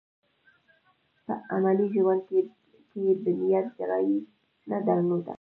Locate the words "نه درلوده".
4.69-5.33